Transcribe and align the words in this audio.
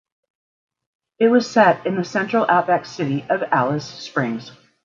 It 1.19 1.27
was 1.27 1.47
set 1.47 1.85
in 1.85 1.95
the 1.95 2.03
central 2.03 2.47
outback 2.49 2.87
city 2.87 3.23
of 3.29 3.43
Alice 3.51 3.85
Springs. 3.85 4.51